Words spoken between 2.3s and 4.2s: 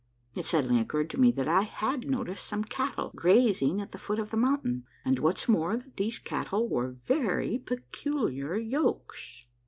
some cattle grazing at the foot